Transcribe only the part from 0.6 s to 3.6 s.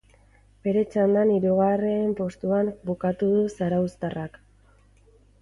Bere txandan hirugarren postuan bukatu du